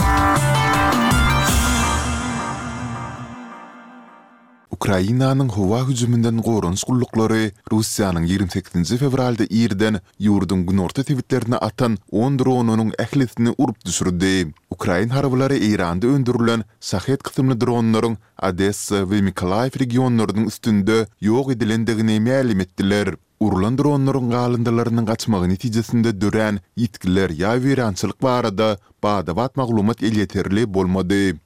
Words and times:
Ukraina'nın 4.76 5.48
howa 5.56 5.80
hüjümünden 5.88 6.38
qorun 6.48 6.74
gullukları 6.88 7.42
Russiýanyň 7.72 8.24
28-nji 8.32 8.96
fevralda 9.02 9.44
ýerden 9.60 9.94
ýurdun 10.28 10.66
gnorta 10.68 11.04
tewitlerine 11.10 11.56
atan 11.68 11.94
10 12.10 12.36
dronunyň 12.42 12.90
ählisini 13.04 13.54
urup 13.58 13.78
düşürdi. 13.86 14.34
Ukrain 14.70 15.08
harbylary 15.08 15.58
Iranda 15.70 16.06
öndürilen 16.16 16.64
Sahet 16.90 17.22
kysymly 17.22 17.56
dronlaryň 17.60 18.16
Adessa 18.48 19.00
ve 19.10 19.20
Mikolaev 19.30 19.80
regionlarynyň 19.80 20.44
üstünde 20.52 20.98
ýok 21.22 21.56
edilendigini 21.56 22.20
ma'lum 22.28 22.60
ettiler. 22.66 23.14
Urlan 23.40 23.78
dronlaryň 23.80 24.28
galyndalarynyň 24.36 25.06
gaçmagy 25.14 25.54
netijesinde 25.54 26.12
dören 26.20 26.60
ýitgiler 26.77 27.32
ýa 27.38 27.56
wirançylyk 27.64 28.20
barada 28.28 28.70
bada 29.08 29.33
wat 29.40 29.56
maglumat 29.56 30.05
ýetirli 30.12 30.68
bolmady. 30.77 31.40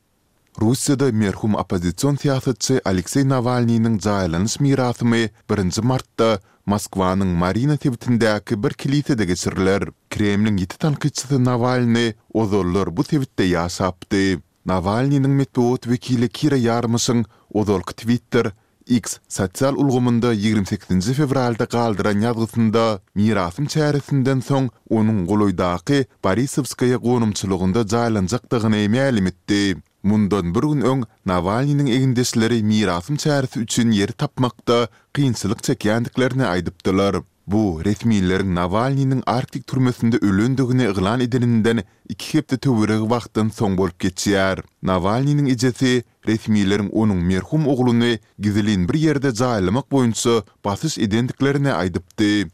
Rusiyada 0.58 1.06
merhum 1.14 1.54
opozisiýon 1.60 2.16
siýasatçy 2.20 2.80
Aleksey 2.90 3.22
Navalnyýnyň 3.32 3.98
zaýlanyş 4.06 4.56
mirasymy 4.60 5.20
1 5.52 5.78
martda 5.86 6.40
Moskwanyň 6.66 7.30
Marina 7.42 7.76
tebitindäki 7.76 8.58
bir 8.62 8.74
kilisede 8.74 9.24
geçirilýär. 9.30 9.86
Kremliň 10.10 10.56
ýeti 10.64 10.78
tankçysy 10.82 11.38
Navalny 11.44 12.14
ozollar 12.34 12.90
bu 12.96 13.04
tebitde 13.06 13.46
ýaşapdy. 13.52 14.40
Navalnyň 14.66 15.28
metbuat 15.30 15.86
wekili 15.86 16.28
Kira 16.28 16.58
Yarmyşyň 16.58 17.22
ozol 17.54 17.80
Twitter 18.02 18.50
X 18.90 19.20
sosial 19.28 19.78
ulgumunda 19.78 20.34
28-nji 20.34 21.14
fevralda 21.14 21.64
galdyran 21.70 22.26
ýazgysynda 22.26 22.98
mirasym 23.14 23.70
çäresinden 23.70 24.42
soň 24.50 24.66
onuň 24.90 25.22
goloýdaky 25.30 26.08
Borisovskaya 26.26 26.98
gonumçylygynda 27.06 27.86
jaýlanjakdygyny 27.94 28.84
mälim 28.98 29.30
etdi. 29.32 29.78
Mundan 30.02 30.54
bir 30.54 30.60
gün 30.60 30.80
öň 30.82 31.02
Navalnyň 31.26 31.88
egindesleri 31.96 32.62
mirasym 32.62 33.16
çärisi 33.16 33.58
üçin 33.60 33.90
ýer 33.96 34.12
tapmakda 34.12 34.88
kynçylyk 35.14 35.60
çekýändiklerini 35.68 36.44
aýdypdylar. 36.48 37.16
Bu 37.46 37.80
resmiýetler 37.84 38.42
Navalnyň 38.54 39.20
Arktik 39.26 39.66
türmesinde 39.66 40.16
ölündigini 40.22 40.84
iglan 40.90 41.20
edeninden 41.20 41.82
2 42.08 42.38
hepde 42.38 42.56
töwereg 42.56 43.02
wagtdan 43.12 43.48
soň 43.58 43.76
bolup 43.80 43.98
geçýär. 44.06 44.62
Navalnyň 44.92 45.46
ijesi 45.54 45.92
resmiýetler 46.28 46.80
onuň 46.92 47.20
merhum 47.32 47.68
ogluny 47.74 48.14
gizlin 48.38 48.88
bir 48.88 48.96
ýerde 49.02 49.34
jaýlamak 49.42 49.90
boýunça 49.92 50.42
basys 50.64 50.98
edendiklerini 50.98 51.72
aýdypdy. 51.76 52.46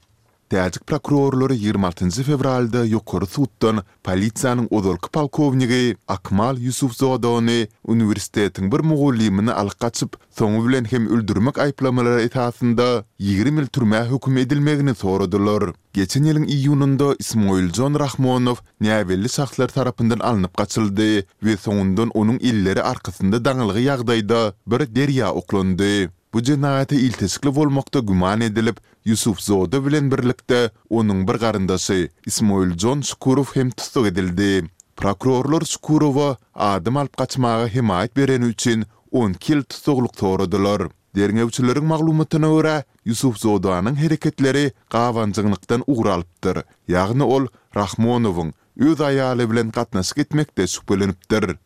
Täzik 0.53 0.85
prokurorlary 0.87 1.57
26-njy 1.59 2.23
fevralda 2.23 2.85
ýokary 2.87 3.27
sutdan 3.27 3.81
polisiýanyň 4.07 4.69
odolky 4.79 5.11
polkowniki 5.17 5.97
Akmal 6.07 6.61
Yusuf 6.63 6.95
Zodony 6.95 7.67
uniwersitetiň 7.91 8.69
bir 8.71 8.85
mugullymyny 8.87 9.51
alyp 9.51 9.75
gaçyp, 9.83 10.13
soňu 10.39 10.63
bilen 10.69 10.87
hem 10.93 11.09
öldürmek 11.17 11.59
aýplamalary 11.67 12.29
etasynda 12.29 12.87
20 13.19 13.59
ýyl 13.59 13.67
türmä 13.75 14.05
hukm 14.13 14.39
edilmegini 14.45 14.95
sorudylar. 14.95 15.75
Geçen 15.99 16.29
ýylyň 16.31 16.45
iýununda 16.55 17.17
Ismoil 17.19 17.73
Jon 17.75 17.99
Rahmonow 17.99 18.63
näwelli 18.81 19.29
şahslar 19.29 19.75
tarapyndan 19.75 20.21
alınıp 20.23 20.55
gaçyldy 20.63 21.25
we 21.43 21.59
soňundan 21.67 22.15
onuň 22.15 22.39
illeri 22.39 22.83
arkasynda 22.87 23.43
daňylygy 23.43 23.91
ýagdaýda 23.91 24.45
bir 24.63 24.87
derýa 24.95 25.35
oklandy. 25.43 26.07
Bu 26.35 26.43
cinayete 26.43 26.97
iltisikli 26.97 27.51
volmokta 27.57 27.99
güman 27.99 28.41
edilip, 28.49 28.77
Yusuf 29.05 29.39
Zoda 29.41 29.87
bilen 29.87 30.11
birlikte 30.11 30.71
onun 30.91 31.29
bir 31.29 31.33
garindasi 31.35 32.11
Ismail 32.27 32.77
John 32.79 33.01
Skurov 33.03 33.45
hem 33.55 33.71
tutuk 33.71 34.07
edildi. 34.07 34.71
Prokurorlar 34.97 35.63
Skurova 35.65 36.37
adım 36.55 36.97
alp 36.97 37.17
kaçmağa 37.17 37.67
himayet 37.69 38.17
beren 38.17 38.43
uchin 38.43 38.85
10 39.11 39.33
kil 39.33 39.63
tutukluk 39.63 40.17
torudular. 40.17 40.89
Derin 41.15 41.37
evçilerin 41.37 41.85
maglumatına 41.85 42.53
ura 42.53 42.83
Yusuf 43.05 43.37
Zoda'nın 43.39 43.95
hareketleri 43.95 44.73
qavancınlıktan 44.91 45.85
uğralıptır. 45.87 46.59
Yağını 46.89 47.27
ol 47.27 47.47
Rahmonov'un 47.77 48.55
öz 48.79 49.01
ayali 49.01 49.51
bilen 49.51 49.71
katnaşık 49.71 50.19
etmekte 50.19 50.67
şükbelenüptir. 50.67 51.57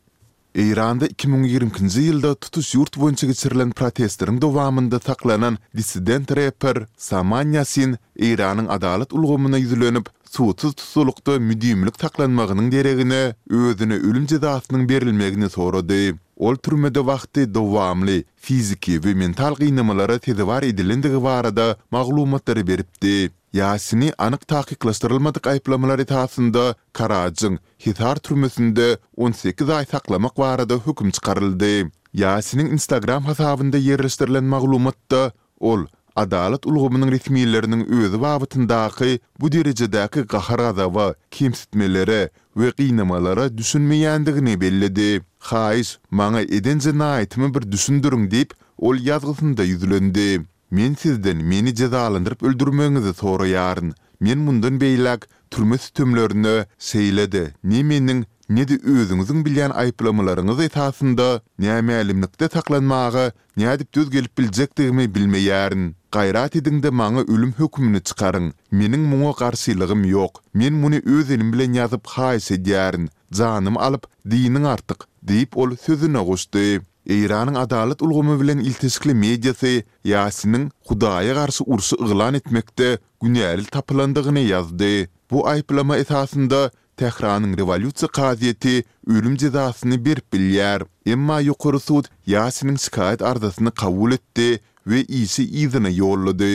Eýranda 0.58 1.06
2020-nji 1.06 2.00
ýylda 2.08 2.32
tutuş 2.42 2.70
ýurt 2.74 2.96
boýunça 2.98 3.26
geçirilen 3.30 3.70
protestleriň 3.70 4.40
dowamında 4.42 4.98
taklanan 4.98 5.58
dissident 5.78 6.32
rapper 6.36 6.80
Samanyasin 6.98 7.94
Eýranyň 8.18 8.66
adalet 8.76 9.12
ulgamyna 9.12 9.60
ýüzlenip, 9.62 10.10
suwsuz 10.30 10.74
tutulukda 10.74 11.36
müdimlik 11.38 11.94
taklanmagynyň 12.02 12.72
deregini 12.72 13.20
özüni 13.50 13.94
ölüm 14.10 14.26
jazasynyň 14.28 14.88
berilmegini 14.88 15.50
sorady. 15.50 16.16
Ol 16.36 16.56
türmede 16.56 16.98
wagty 16.98 17.46
dowamly 17.54 18.24
fiziki 18.36 18.92
we 18.98 19.14
mental 19.14 19.54
gynamalara 19.54 20.18
tedawar 20.18 20.62
edilendigi 20.62 21.22
barada 21.22 21.76
maglumatlar 21.90 22.66
beripdi. 22.66 23.30
Yasini 23.52 24.12
anıq 24.18 24.42
taqiqlaştırılmadıq 24.46 25.46
ayıplamalar 25.50 25.98
etasında 25.98 26.74
Karajın 26.92 27.58
hitar 27.86 28.16
türmüsündə 28.16 28.98
18 29.16 29.68
ay 29.70 29.84
saqlamaq 29.86 30.38
varada 30.38 30.74
hüküm 30.74 31.10
çıqarıldı. 31.10 31.90
Yasinin 32.14 32.66
Instagram 32.70 33.22
hasabında 33.24 33.78
yerleştirilən 33.78 34.44
maglumatda 34.46 35.32
ol 35.60 35.86
Adalet 36.20 36.66
ulgumynyň 36.66 37.10
resmiýetleriniň 37.16 37.82
özü 37.96 38.18
wagtyndaky 38.22 39.18
bu 39.40 39.46
derejedäki 39.48 40.26
gahara 40.26 40.76
da 40.76 40.84
we 40.84 41.14
kimsitmelere 41.30 42.30
we 42.54 42.70
qiynamalara 42.70 43.46
düşünmeýändigini 43.58 44.60
bellidi. 44.60 45.22
Haýys, 45.48 45.96
maňa 46.10 46.40
edinji 46.40 46.90
naýatmy 46.90 47.54
bir 47.54 47.72
düşündürin 47.72 48.28
diýip 48.30 48.50
ol 48.78 48.96
ýazgysynda 48.98 49.62
ýüzlendi. 49.64 50.40
Men 50.76 50.94
sizden 51.02 51.36
meni 51.50 51.72
jadaalandyryp 51.76 52.42
öldürmeňizi 52.46 53.12
soraýaryn. 53.14 53.90
Men 54.20 54.38
mundan 54.38 54.76
beýläk 54.80 55.24
turmuş 55.50 55.88
töümlerine 55.90 56.52
seýledim. 56.90 57.48
Ne 57.72 57.82
meniň 57.90 58.20
ne-de 58.48 58.76
özüňizingi 58.92 59.44
bilen 59.48 59.70
aýplamalaryňyz 59.82 60.62
etasında 60.66 61.28
näme 61.64 61.94
öwrenmekde 62.02 62.48
taklanmağa, 62.48 63.24
näme 63.56 63.74
diýip 63.80 63.90
düz 63.98 64.10
gelip 64.10 64.38
biljekdigimi 64.38 65.04
bilmeýärin. 65.16 65.88
Göýrat 66.18 66.56
edipdi 66.60 66.90
maňa 67.02 67.22
ölüm 67.34 67.52
hukmyny 67.58 68.00
çykaryň. 68.00 68.50
Mening 68.70 69.04
muňa 69.14 69.32
garşylygym 69.42 70.04
ýok. 70.12 70.38
Men 70.54 70.72
muni 70.84 71.02
öz 71.16 71.30
elim 71.30 71.52
bilen 71.52 71.74
ýazyp 71.80 72.04
haýsa 72.14 72.54
diýärin. 72.70 73.10
Janym 73.38 73.76
alyp 73.88 74.04
diýeniniň 74.30 74.64
artyk 74.76 75.00
diýip 75.32 75.58
ol 75.66 75.76
sözüne 75.86 76.20
goşdy. 76.30 76.80
Eýranyň 77.08 77.56
adalet 77.56 78.02
ulgamy 78.04 78.36
bilen 78.40 78.60
iltiskli 78.60 79.14
mediýasy 79.16 79.80
Yasinyň 80.04 80.68
Hudaýa 80.86 81.32
garşy 81.34 81.64
urşy 81.66 81.96
iglan 81.96 82.34
etmekde 82.36 82.98
günäli 83.24 83.64
tapylandygyny 83.72 84.42
ýazdy. 84.50 85.08
Bu 85.30 85.46
aýplama 85.48 85.96
esasında 85.96 86.68
Tehranyň 87.00 87.56
revolýusiýa 87.56 88.12
gazetesi 88.14 88.84
ölüm 89.08 89.38
jazasyny 89.38 89.96
bir 90.04 90.20
bilýär. 90.32 90.84
Emma 91.06 91.40
ýokurysud 91.42 92.04
Yasinyň 92.26 92.76
şikayat 92.76 93.22
arzasyny 93.22 93.70
kabul 93.72 94.12
etdi 94.12 94.60
we 94.84 95.00
ýeňi 95.06 95.44
ýa-da 95.56 95.88
ýollady. 95.96 96.52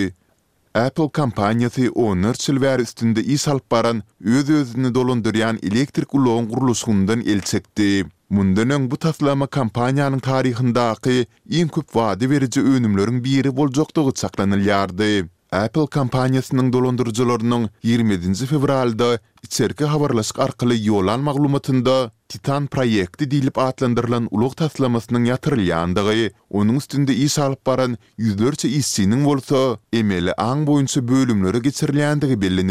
Apple 0.76 1.08
kompaniýasy 1.10 1.90
10 1.96 2.34
silver 2.42 2.80
üstünde 2.80 3.24
iş 3.24 3.48
alyp 3.48 3.72
baran, 3.72 4.02
öz-özüni 4.24 4.92
dolandyrýan 4.92 5.58
elektrik 5.68 6.14
ulagyň 6.16 6.48
gurulusundan 6.50 7.20
elçekdi. 7.20 7.52
çekdi. 7.52 8.10
Mundanyň 8.30 8.92
bu 8.92 8.98
taslama 9.00 9.46
kompaniýanyň 9.48 10.20
taryhyndaky 10.28 11.26
iň 11.50 11.68
köp 11.68 11.88
wady 11.96 12.28
berici 12.30 12.62
önümleriň 12.62 13.24
biri 13.24 13.56
boljakdygy 13.58 14.12
saklanylýardy. 14.20 15.26
Apple 15.52 15.86
kompaniýasynyň 15.98 16.74
dolandyrjylarynyň 16.74 17.68
20-nji 17.84 18.46
fevralda 18.46 19.20
içerki 19.44 19.86
habarlaşyk 19.86 20.40
arkaly 20.40 20.76
ýolan 20.92 21.20
maglumatynda 21.20 22.12
Titan 22.28 22.66
proýekti 22.74 23.28
diýilip 23.30 23.58
atlandyrylan 23.62 24.26
uluk 24.34 24.56
taslamasynyň 24.58 25.28
ýatyrylýandygy, 25.30 26.24
onuň 26.58 26.80
üstünde 26.82 27.14
iş 27.26 27.36
alyp 27.46 27.62
baran 27.70 27.98
ýüzlerçe 28.18 28.72
işçiniň 28.80 29.22
bolsa, 29.28 29.62
emeli 29.94 30.34
aň 30.50 30.66
boýunça 30.72 31.06
bölümlere 31.14 31.62
geçirilýändigi 31.70 32.42
bellini. 32.46 32.64